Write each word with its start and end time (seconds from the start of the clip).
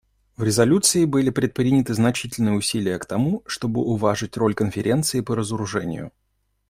В 0.35 0.41
резолюции 0.41 1.05
были 1.05 1.29
предприняты 1.29 1.93
значительные 1.93 2.55
усилия 2.55 2.97
к 2.97 3.05
тому, 3.05 3.43
чтобы 3.45 3.81
уважить 3.85 4.35
роль 4.35 4.55
Конференции 4.55 5.21
по 5.21 5.35
разоружению. 5.35 6.11